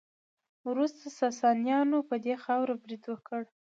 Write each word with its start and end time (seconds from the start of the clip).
وروسته 0.69 1.05
ساسانیانو 1.21 1.97
په 2.09 2.15
دې 2.25 2.35
خاوره 2.43 2.73
برید 2.83 3.03
وکړ 3.07 3.41